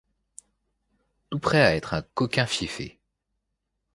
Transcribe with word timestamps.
Tout 1.29 1.37
prêt 1.37 1.61
à 1.61 1.75
être 1.75 1.93
un 1.93 2.01
coquin 2.01 2.47
fieffé. 2.47 2.97